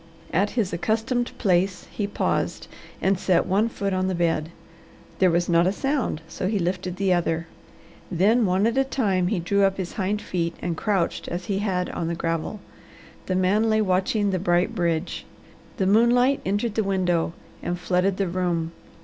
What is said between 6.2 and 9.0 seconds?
so he lifted the other. Then one at a